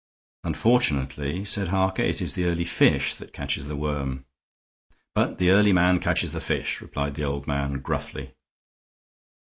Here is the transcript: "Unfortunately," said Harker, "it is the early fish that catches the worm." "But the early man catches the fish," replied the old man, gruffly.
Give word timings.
"Unfortunately," 0.43 1.45
said 1.45 1.67
Harker, 1.67 2.01
"it 2.01 2.23
is 2.23 2.33
the 2.33 2.45
early 2.45 2.63
fish 2.63 3.13
that 3.13 3.33
catches 3.33 3.67
the 3.67 3.75
worm." 3.75 4.25
"But 5.13 5.37
the 5.37 5.51
early 5.51 5.73
man 5.73 5.99
catches 5.99 6.31
the 6.31 6.41
fish," 6.41 6.81
replied 6.81 7.13
the 7.13 7.23
old 7.23 7.45
man, 7.45 7.81
gruffly. 7.81 8.33